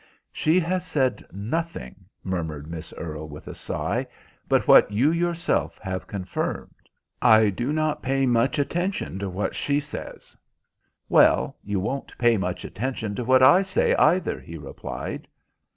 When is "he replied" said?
14.39-15.27